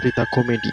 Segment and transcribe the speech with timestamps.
[0.00, 0.72] Cerita komedi.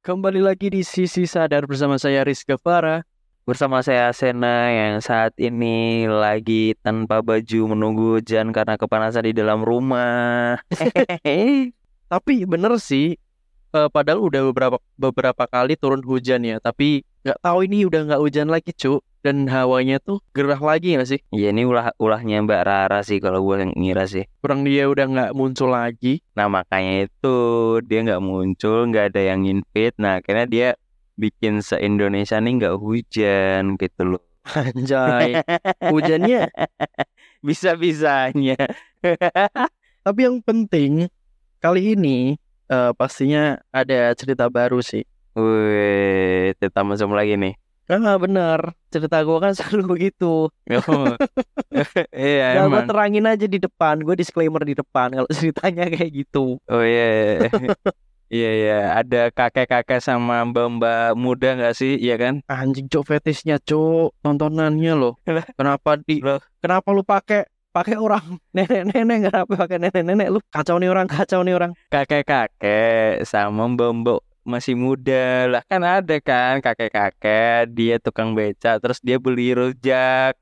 [0.00, 3.04] Kembali lagi di Sisi Sadar bersama saya Rizka Farah.
[3.44, 9.60] Bersama saya Sena yang saat ini lagi tanpa baju menunggu hujan karena kepanasan di dalam
[9.60, 10.56] rumah.
[12.16, 13.20] Tapi bener sih,
[13.76, 16.64] eh, padahal udah beberapa beberapa kali turun hujan ya.
[16.64, 19.00] Tapi nggak tahu ini udah nggak hujan lagi, cuk.
[19.24, 21.20] Dan hawanya tuh gerah lagi nggak sih?
[21.32, 24.28] Ya ini ulah ulahnya Mbak Rara sih kalau gue ngira sih.
[24.44, 26.20] Kurang dia udah nggak muncul lagi.
[26.36, 27.36] Nah makanya itu
[27.88, 29.96] dia nggak muncul, nggak ada yang invite.
[29.96, 30.68] Nah akhirnya dia
[31.16, 34.22] bikin se Indonesia nih nggak hujan gitu loh.
[34.44, 35.40] Anjay,
[35.88, 36.52] hujannya.
[37.48, 38.60] Bisa bisanya.
[40.04, 41.08] Tapi yang penting
[41.64, 42.36] kali ini
[42.68, 45.08] eh, pastinya ada cerita baru sih.
[45.34, 47.54] Wih, kita masuk lagi nih.
[47.84, 50.48] Ah bener, cerita gue kan selalu begitu.
[50.48, 51.06] Oh.
[52.14, 52.86] Iya Nah, gue emang.
[52.86, 56.56] terangin aja di depan, gue disclaimer di depan kalau ceritanya kayak gitu.
[56.64, 57.44] Oh iya.
[58.30, 61.98] Iya iya, ada kakek-kakek sama mbak-mbak muda nggak sih?
[61.98, 62.34] Iya kan?
[62.48, 65.18] Anjing cok fetishnya cok, tontonannya loh.
[65.58, 66.40] Kenapa di Loh.
[66.62, 71.58] kenapa lu pakai pakai orang nenek-nenek kenapa pakai nenek-nenek lu kacau nih orang kacau nih
[71.58, 79.00] orang Kakek-kakek sama mbak-mbak masih muda lah kan ada kan kakek-kakek dia tukang beca terus
[79.00, 80.36] dia beli rujak.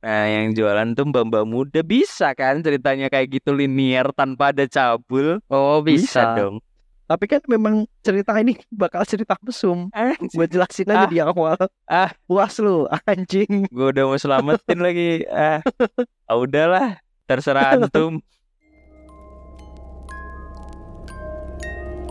[0.00, 5.42] Nah yang jualan tuh mbak-mbak muda bisa kan ceritanya kayak gitu linear tanpa ada cabul?
[5.46, 5.84] oh
[6.32, 6.56] dong.
[7.04, 9.90] tapi kan memang cerita ini bakal cerita mesum
[10.24, 11.10] gue jelasin aja Ah.
[11.10, 12.14] di awal Ah.
[12.24, 15.26] puas lu anjing Gue udah mau selamatin lagi.
[15.26, 15.58] Ah,
[16.30, 18.22] ah udahlah, terserah antum.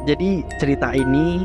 [0.06, 1.44] Jadi cerita ini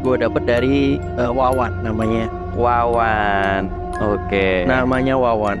[0.00, 3.68] gue dapet dari eh, Wawan namanya Wawan.
[3.94, 4.66] Oke.
[4.66, 5.58] namanya Wawan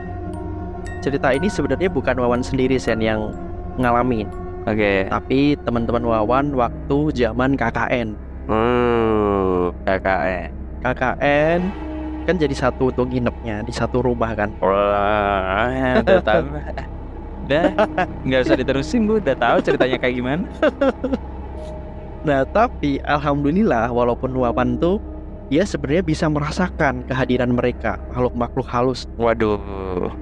[0.98, 3.30] cerita ini sebenarnya bukan Wawan sendiri sen yang
[3.78, 4.26] ngalamin
[4.64, 5.06] Oke.
[5.06, 10.52] tapi teman-teman Wawan waktu zaman KKN Uh, KKN.
[10.84, 11.60] KKN
[12.24, 16.00] kan jadi satu tuh nginepnya di satu rumah kan Wah,
[17.44, 17.64] udah
[18.24, 20.44] nggak usah diterusin, gue udah tahu ceritanya kayak gimana.
[22.24, 24.96] nah tapi alhamdulillah walaupun Wawan tuh
[25.52, 29.60] dia sebenarnya bisa merasakan kehadiran mereka makhluk-makhluk halus Waduh.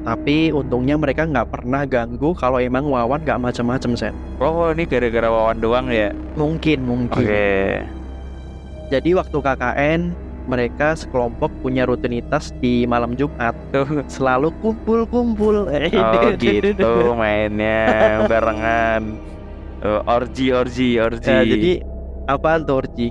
[0.02, 5.30] tapi untungnya mereka nggak pernah ganggu kalau emang Wawan nggak macem-macem sen Oh, ini gara-gara
[5.30, 6.10] Wawan doang ya?
[6.34, 7.86] mungkin mungkin Oke.
[8.90, 10.00] jadi waktu KKN
[10.42, 14.02] mereka sekelompok punya rutinitas di malam Jumat Tuh.
[14.10, 19.22] selalu kumpul-kumpul Oh gitu mainnya barengan.
[19.82, 21.26] Oh, orgi orgi orgi.
[21.26, 21.72] Ya, jadi
[22.26, 23.08] apaan tuh orgi?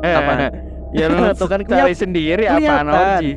[0.00, 0.38] Apaan?
[0.98, 3.32] ya lu Tuh kan cari keliat- sendiri apaan orgi.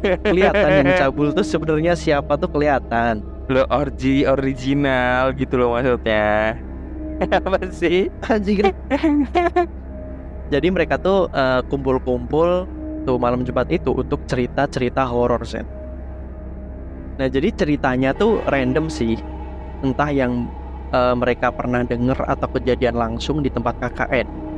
[0.00, 3.20] kelihatan yang cabul tuh sebenarnya siapa tuh kelihatan.
[3.46, 6.56] Lo orgi original gitu loh maksudnya.
[7.44, 8.08] Apa sih?
[8.24, 8.72] Anjing.
[10.48, 12.64] Jadi mereka tuh eh, kumpul-kumpul
[13.04, 15.64] tuh malam Jumat itu untuk cerita-cerita horor sen.
[17.16, 19.20] Nah jadi ceritanya tuh random sih,
[19.80, 20.48] entah yang
[20.90, 24.50] eh, mereka pernah denger atau kejadian langsung di tempat KKN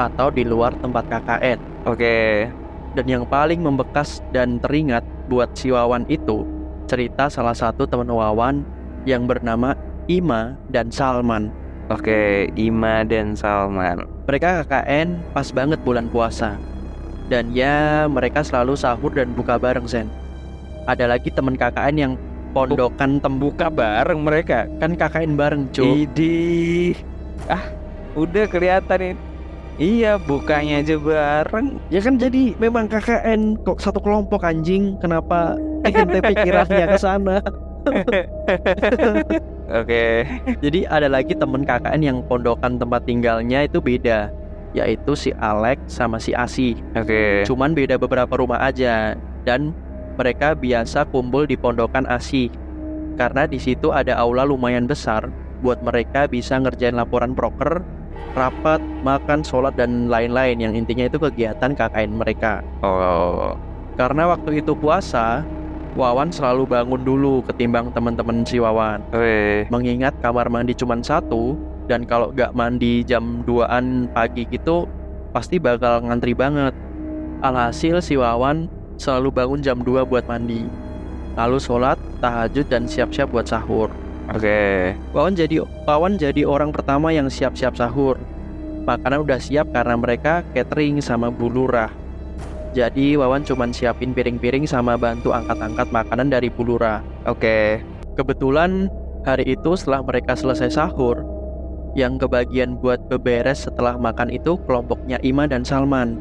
[0.00, 1.58] atau di luar tempat KKN.
[1.84, 2.48] Oke.
[2.96, 6.42] Dan yang paling membekas dan teringat buat si Wawan itu
[6.90, 8.66] cerita salah satu teman Wawan
[9.06, 9.78] yang bernama
[10.10, 11.54] Ima dan Salman.
[11.86, 14.06] Oke, Ima dan Salman.
[14.26, 16.58] Mereka KKN pas banget bulan puasa.
[17.30, 20.10] Dan ya mereka selalu sahur dan buka bareng Zen.
[20.90, 22.12] Ada lagi teman KKN yang
[22.50, 24.70] pondokan tembuk Buka bareng mereka.
[24.78, 26.06] kan KKN bareng cuy.
[26.06, 26.94] Idi.
[27.50, 27.66] Ah,
[28.14, 29.22] udah kelihatan ini.
[29.80, 31.80] Iya, bukanya aja bareng.
[31.88, 35.00] Ya kan jadi memang KKN kok satu kelompok anjing.
[35.00, 35.56] Kenapa
[35.88, 37.40] ente pikirannya ke sana?
[39.80, 40.28] Oke.
[40.60, 44.28] Jadi ada lagi temen KKN yang pondokan tempat tinggalnya itu beda
[44.76, 47.48] Yaitu si Alex sama si Asi Oke.
[47.48, 49.16] Cuman beda beberapa rumah aja
[49.48, 49.72] Dan
[50.18, 52.50] mereka biasa kumpul di pondokan Asi
[53.14, 55.28] Karena di situ ada aula lumayan besar
[55.60, 57.84] Buat mereka bisa ngerjain laporan proker
[58.30, 60.62] Rapat, makan, sholat, dan lain-lain.
[60.62, 62.62] Yang intinya itu kegiatan KKN mereka.
[62.78, 63.58] Oh.
[63.98, 65.42] Karena waktu itu puasa
[65.98, 69.02] Wawan selalu bangun dulu ketimbang teman-teman si Wawan.
[69.10, 69.66] Weh.
[69.74, 71.58] mengingat kamar mandi cuma satu
[71.90, 74.86] dan kalau nggak mandi jam 2an pagi gitu
[75.34, 76.70] pasti bakal ngantri banget.
[77.42, 80.68] Alhasil si Wawan selalu bangun jam 2 buat mandi
[81.40, 83.88] lalu sholat tahajud dan siap-siap buat sahur
[84.30, 84.94] Oke.
[85.10, 88.14] Wawan jadi Wawan jadi orang pertama yang siap-siap sahur
[88.86, 91.90] makanan udah siap karena mereka catering sama Bu Lurah
[92.70, 97.02] Jadi Wawan cuman siapin piring-piring sama bantu angkat-angkat makanan dari Bu Lurah.
[97.26, 97.82] Oke.
[98.14, 98.86] Kebetulan
[99.26, 101.26] hari itu setelah mereka selesai sahur,
[101.98, 106.14] yang kebagian buat beberes setelah makan itu kelompoknya Ima dan Salman.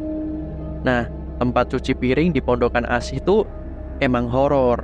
[0.82, 1.06] Nah,
[1.40, 3.48] tempat cuci piring di pondokan Asih itu
[4.04, 4.84] emang horor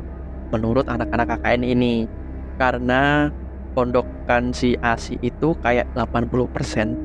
[0.56, 2.08] menurut anak-anak KKN ini.
[2.56, 3.28] Karena
[3.76, 6.96] pondokan si Asih itu kayak 80%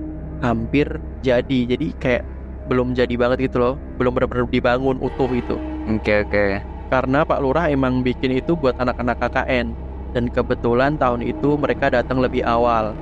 [0.40, 0.86] hampir
[1.20, 1.58] jadi.
[1.74, 2.22] Jadi kayak
[2.70, 5.58] belum jadi banget gitu loh, belum benar-benar dibangun utuh itu.
[5.90, 6.62] Oke oke.
[6.90, 9.74] Karena Pak Lurah emang bikin itu buat anak-anak KKN
[10.14, 12.94] dan kebetulan tahun itu mereka datang lebih awal.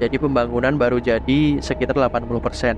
[0.00, 2.76] Jadi pembangunan baru jadi sekitar 80%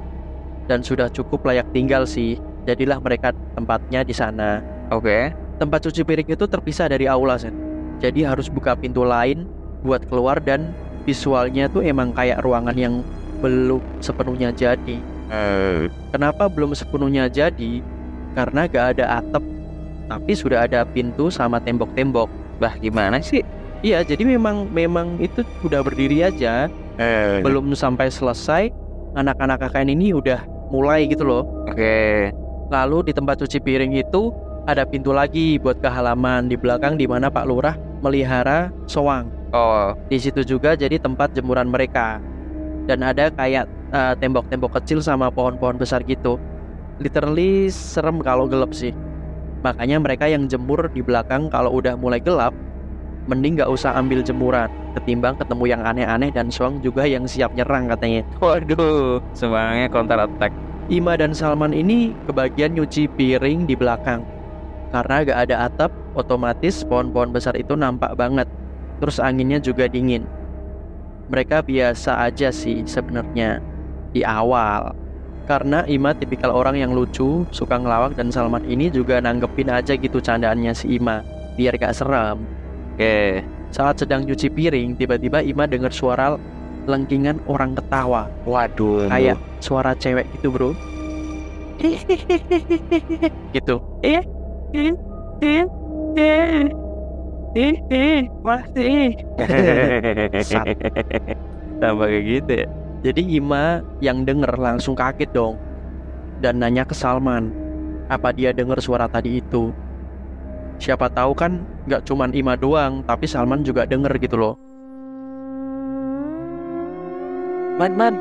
[0.66, 2.38] dan sudah cukup layak tinggal sih.
[2.64, 4.60] Jadilah mereka tempatnya di sana.
[4.88, 5.32] Oke.
[5.60, 7.54] Tempat cuci piring itu terpisah dari aula, Sen.
[8.00, 9.46] Jadi harus buka pintu lain
[9.84, 10.72] buat keluar dan
[11.04, 12.94] visualnya tuh emang kayak ruangan yang
[13.44, 14.96] belum sepenuhnya jadi.
[15.30, 17.84] Eh, Kenapa belum sepenuhnya jadi?
[18.34, 19.44] Karena gak ada atap,
[20.10, 22.28] tapi sudah ada pintu sama tembok-tembok.
[22.58, 23.42] bah gimana sih?
[23.84, 28.70] Iya, jadi memang memang itu udah berdiri aja, Eh, belum sampai selesai.
[29.14, 31.42] Anak-anak KKN ini udah mulai gitu loh.
[31.70, 32.30] Oke.
[32.72, 34.32] Lalu di tempat cuci piring itu
[34.64, 39.28] ada pintu lagi buat ke halaman di belakang di mana Pak Lurah melihara soang.
[39.52, 42.18] Oh, Di situ juga jadi tempat jemuran mereka.
[42.88, 46.40] Dan ada kayak eh, tembok-tembok kecil sama pohon-pohon besar gitu.
[47.00, 48.92] Literally serem kalau gelap sih.
[49.64, 52.52] Makanya mereka yang jemur di belakang kalau udah mulai gelap,
[53.24, 57.88] mending nggak usah ambil jemuran ketimbang ketemu yang aneh-aneh dan Soang juga yang siap nyerang
[57.90, 58.22] katanya.
[58.38, 59.18] waduh.
[59.34, 60.52] Semangatnya counter attack.
[60.92, 64.20] Ima dan Salman ini kebagian nyuci piring di belakang.
[64.92, 68.44] Karena gak ada atap, otomatis pohon-pohon besar itu nampak banget.
[69.00, 70.28] Terus anginnya juga dingin.
[71.32, 73.64] Mereka biasa aja sih sebenarnya
[74.12, 74.92] di awal.
[75.48, 80.20] Karena Ima tipikal orang yang lucu, suka ngelawak dan Salman ini juga nanggepin aja gitu
[80.20, 81.24] candaannya si Ima
[81.56, 82.44] biar gak serem.
[82.92, 83.40] Oke.
[83.72, 86.36] Saat sedang nyuci piring, tiba-tiba Ima dengar suara
[86.84, 88.28] lengkingan orang ketawa.
[88.44, 89.08] Waduh.
[89.08, 90.70] Kayak suara cewek gitu bro
[93.50, 94.22] Gitu Eh,
[98.44, 99.14] masih.
[101.82, 102.66] Tambah kayak gitu ya.
[103.04, 105.60] Jadi Ima yang denger langsung kaget dong
[106.40, 107.52] Dan nanya ke Salman
[108.08, 109.76] Apa dia denger suara tadi itu
[110.80, 114.56] Siapa tahu kan gak cuman Ima doang Tapi Salman juga denger gitu loh
[117.74, 118.14] Man, man,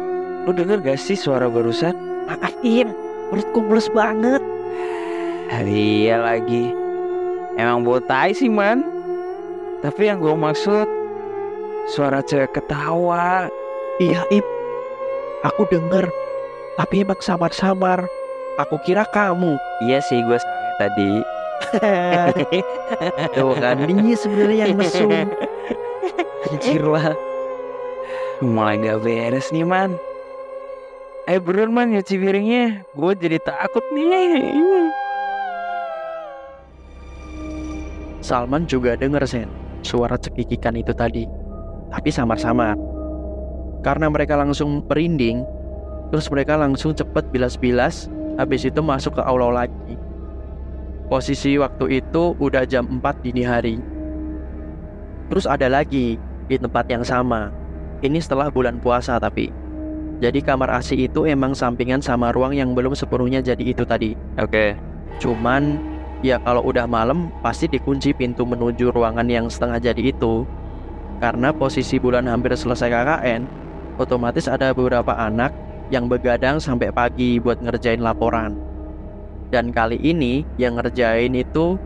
[0.49, 1.93] lu denger gak sih suara barusan?
[2.25, 2.89] Maaf Im
[3.29, 4.41] Perutku mules banget
[5.61, 6.73] iya lagi.
[7.53, 8.81] Emang botai sih, man.
[9.85, 10.89] Tapi yang gue maksud
[11.93, 13.45] suara cewek ketawa.
[14.01, 14.41] Iya Im
[15.45, 16.09] Aku denger
[16.81, 18.09] Tapi emang samar-samar
[18.57, 19.53] Aku kira kamu
[19.85, 20.41] Iya sih, gue
[20.81, 21.21] tadi.
[23.37, 25.13] Tuh kan dia sebenarnya yang mesum
[26.49, 27.13] Anjir lah
[28.43, 29.95] Mulai gak beres nih, man.
[31.23, 32.83] Eh bener man nyuci piringnya.
[32.91, 34.51] Gue jadi takut nih.
[38.19, 39.47] Salman juga denger Sen
[39.79, 41.23] Suara cekikikan itu tadi.
[41.87, 42.75] Tapi samar-samar.
[43.79, 45.47] Karena mereka langsung merinding
[46.11, 49.95] Terus mereka langsung cepet bilas-bilas Habis itu masuk ke aula lagi.
[51.07, 53.79] Posisi waktu itu udah jam 4 dini hari.
[55.31, 56.19] Terus ada lagi
[56.51, 57.62] di tempat yang sama
[58.03, 59.47] Ini setelah bulan puasa tapi
[60.19, 64.75] Jadi kamar ASI itu emang sampingan sama ruang yang belum sepenuhnya jadi itu tadi Oke
[65.23, 65.79] Cuman
[66.23, 70.47] ya kalau udah malam pasti dikunci pintu menuju ruangan yang setengah jadi itu.
[71.21, 73.41] Karena posisi bulan hampir selesai KKN,
[74.01, 75.53] otomatis ada beberapa anak
[75.87, 78.57] yang begadang sampai pagi buat ngerjain laporan.
[79.53, 81.77] Dan kali ini yang ngerjain itu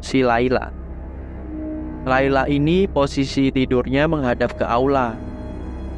[0.00, 0.72] si Laila.
[2.02, 5.14] Laila ini posisi tidurnya menghadap ke aula.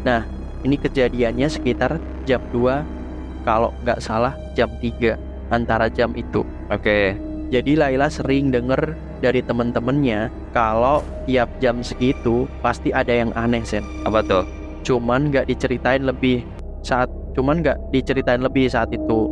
[0.04, 0.28] Nah,
[0.64, 1.96] ini kejadiannya sekitar
[2.28, 5.16] jam 2 kalau nggak salah jam 3
[5.52, 6.44] antara jam itu.
[6.72, 7.16] Oke
[7.52, 13.84] Jadi Laila sering denger dari temen-temennya kalau tiap jam segitu pasti ada yang aneh Sen.
[14.08, 14.42] Apa tuh?
[14.82, 16.42] Cuman nggak diceritain lebih
[16.82, 17.06] saat
[17.36, 19.28] cuman nggak diceritain lebih saat itu.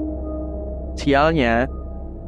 [1.00, 1.66] Sialnya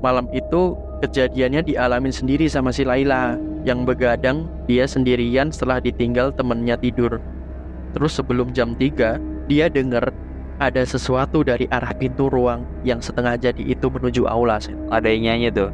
[0.01, 0.75] malam itu
[1.05, 7.21] kejadiannya dialamin sendiri sama si Laila yang begadang dia sendirian setelah ditinggal temennya tidur.
[7.95, 10.11] Terus sebelum jam 3 dia denger
[10.59, 14.79] ada sesuatu dari arah pintu ruang yang setengah jadi itu menuju aula Sen.
[14.91, 15.71] Ada yang nyanyi tuh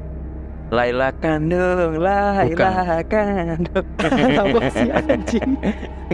[0.70, 3.86] Laila kandung, Laila kandung
[4.40, 5.50] Apa sih anjing?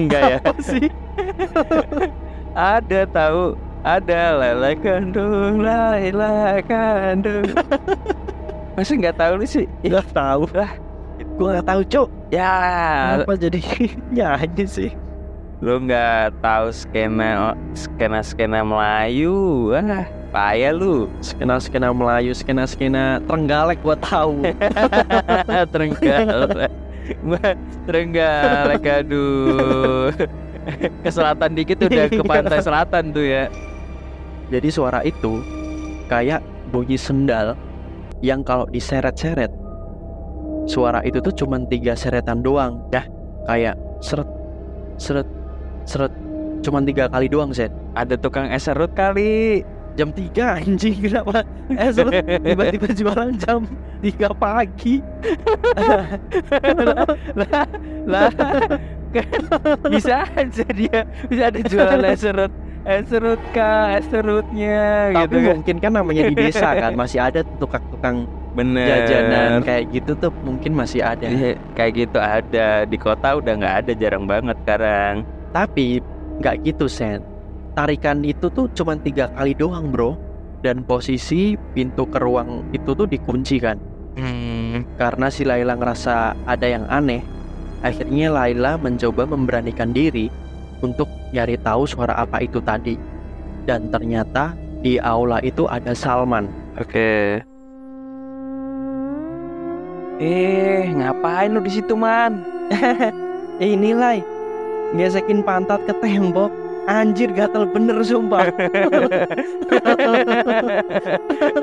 [0.01, 0.39] Enggak ya?
[0.41, 0.89] Apa sih?
[2.57, 3.53] Ada tahu
[3.85, 7.53] Ada Laila kandung, Laila kandung
[8.77, 9.67] Masa nggak tahu nih sih?
[9.89, 10.73] Gak tahu lah.
[11.37, 12.09] Gue nggak tahu cuk.
[12.29, 12.53] Ya,
[13.25, 13.61] Apa jadi
[14.17, 14.91] nyanyi sih?
[15.57, 20.05] Lu nggak tahu skena skena skena Melayu, ah
[20.37, 21.09] payah lu.
[21.25, 24.45] Skena skena Melayu, skena skena Trenggalek gue tahu.
[25.73, 26.73] Trenggalek,
[27.25, 27.53] Wah,
[27.89, 30.13] Trenggalek, aduh.
[31.01, 33.49] Ke selatan dikit udah ke pantai selatan tuh ya.
[34.53, 35.41] Jadi suara itu
[36.13, 37.57] kayak bunyi sendal
[38.21, 39.51] yang kalau diseret-seret
[40.67, 42.83] suara itu tuh cuman tiga seretan doang.
[42.93, 43.07] Dah
[43.49, 44.29] kayak seret
[44.99, 45.27] seret
[45.87, 46.13] seret
[46.67, 47.71] cuman tiga kali doang set.
[47.95, 49.63] Ada tukang es serut kali.
[49.97, 51.41] Jam 3 anjing kenapa?
[51.73, 53.65] Eh seret tiba-tiba jualan jam
[54.05, 55.01] 3 pagi.
[57.33, 57.65] lah,
[58.05, 58.29] lah,
[59.17, 59.41] kan
[59.89, 61.01] bisa aja dia
[61.33, 62.53] bisa ada jualan es serut,
[62.85, 65.55] es serut kah, es serutnya Tapi gitu kan.
[65.57, 68.89] mungkin kan namanya di desa kan masih ada tukang-tukang Bener.
[68.89, 71.29] jajanan kayak gitu tuh mungkin masih ada.
[71.29, 75.25] Iya, kayak gitu ada di kota udah nggak ada jarang banget sekarang.
[75.57, 76.05] Tapi
[76.45, 77.25] nggak gitu Sen.
[77.73, 80.21] Tarikan itu tuh cuma tiga kali doang bro.
[80.61, 83.81] Dan posisi pintu ke ruang itu tuh dikunci kan.
[84.17, 87.21] Hmm, Karena si Laila ngerasa ada yang aneh
[87.85, 90.33] Akhirnya Laila mencoba memberanikan diri
[90.81, 91.05] Untuk
[91.37, 93.01] nyari tahu suara apa itu tadi.
[93.65, 94.53] Dan ternyata
[94.85, 96.53] di aula itu ada Salman.
[96.77, 97.41] Oke.
[100.21, 102.45] Eh, ngapain lu di situ, Man?
[103.57, 104.36] Eh ini Lai
[104.95, 106.53] Gesekin pantat ke tembok
[106.87, 108.47] Anjir gatel bener sumpah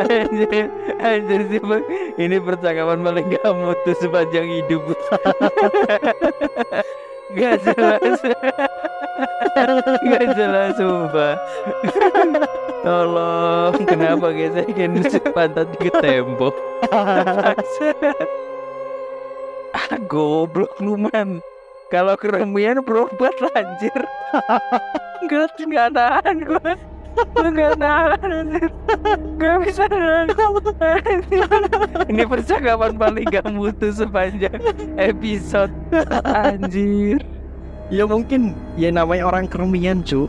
[0.03, 0.67] anjir,
[0.99, 1.83] anjir sih bang.
[2.19, 4.83] Ini percakapan paling gak mutu sepanjang hidup.
[7.39, 8.19] gak jelas,
[10.03, 11.39] gak jelas sumpah.
[12.83, 16.51] Tolong, kenapa gesekin pantat ke tembok?
[19.79, 21.39] ah, goblok lu man.
[21.91, 23.99] Kalau keremian berobat anjir.
[25.27, 26.71] Gak, gak nahan gue.
[27.13, 28.69] Gue gak nahan anjir.
[29.37, 30.27] Gak bisa nahan.
[32.09, 34.57] Ini percakapan paling gak mutu sepanjang
[34.97, 35.73] episode.
[36.25, 37.21] Anjir.
[37.91, 40.25] Ya mungkin ya namanya orang keremian cu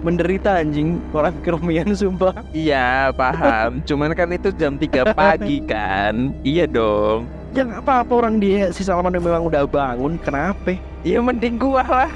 [0.00, 3.84] Menderita anjing orang keremian sumpah Iya paham.
[3.84, 6.32] Cuman kan itu jam 3 pagi kan.
[6.40, 7.28] Iya dong.
[7.50, 10.78] Ya nggak apa-apa orang dia si Salman memang udah bangun Kenapa?
[11.02, 12.12] Ya mending gua lah.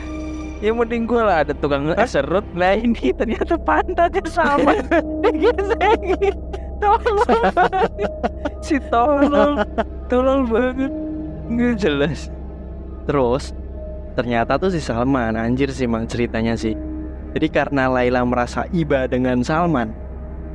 [0.63, 2.47] Ya mending gua lah ada tukang es serut.
[2.55, 4.79] Nah ini ternyata pantatnya sama.
[5.27, 6.37] Digesekin.
[6.79, 8.11] Tolol banget.
[8.63, 9.53] Si tolol.
[10.07, 10.93] Tolol banget.
[11.51, 12.31] Nggak jelas.
[13.05, 13.53] Terus
[14.15, 16.73] ternyata tuh si Salman Anjir sih mang ceritanya sih
[17.37, 19.93] Jadi karena Laila merasa iba dengan Salman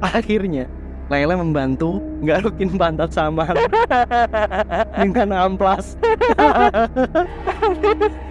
[0.01, 0.65] Akhirnya
[1.09, 3.57] Laila membantu garukin pantat Salman
[4.93, 5.97] Dengan amplas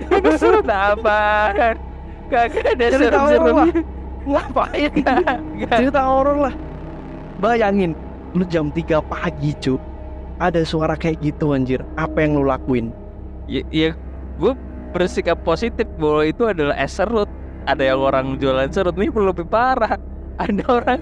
[0.09, 1.77] Ini serut apa kan?
[2.29, 3.73] Kagak ada serem-seremnya.
[4.29, 4.93] Ngapain?
[5.03, 5.39] Kagak.
[5.75, 6.55] Cerita horor lah
[7.43, 7.99] Bayangin
[8.33, 9.75] Lu jam 3 pagi cu
[10.39, 12.95] Ada suara kayak gitu anjir Apa yang lu lakuin?
[13.51, 13.91] Ya, ya
[14.39, 14.55] gue
[14.95, 17.29] bersikap positif bahwa itu adalah es serut.
[17.69, 20.01] Ada yang orang jualan serut nih perlu lebih parah.
[20.39, 21.01] Ada orang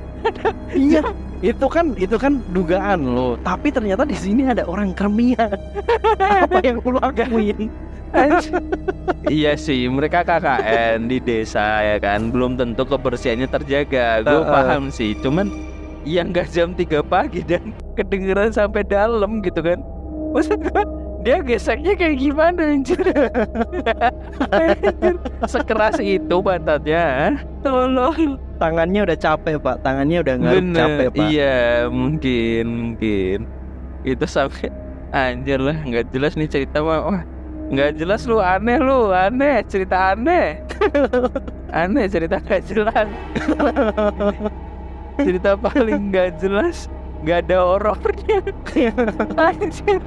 [0.72, 1.04] Iya,
[1.44, 3.36] itu kan itu kan dugaan lo.
[3.44, 5.52] Tapi ternyata di sini ada orang kermian.
[6.44, 7.68] Apa yang lu lakuin?
[8.14, 8.62] Anjir.
[9.28, 14.22] iya sih, mereka KKN di desa ya kan, belum tentu kebersihannya terjaga.
[14.24, 14.48] Gue Heeh.
[14.48, 15.50] paham sih, cuman
[16.06, 19.82] yang nggak jam 3 pagi dan kedengeran sampai dalam gitu kan.
[20.32, 20.82] Maksud gue
[21.26, 23.02] dia geseknya kayak gimana anjir?
[24.54, 25.14] Anjir,
[25.50, 27.34] Sekeras itu pantatnya.
[27.66, 28.38] Tolong.
[28.62, 31.26] Tangannya udah capek pak, tangannya udah nggak capek pak.
[31.26, 33.38] iya mungkin mungkin
[34.06, 34.70] itu sampai
[35.10, 37.22] anjir lah nggak jelas nih cerita mah wah
[37.74, 40.62] nggak jelas lu aneh lu aneh cerita aneh
[41.82, 43.08] aneh cerita nggak jelas
[45.26, 46.86] cerita paling nggak jelas
[47.26, 48.38] nggak ada horornya
[49.34, 49.98] anjir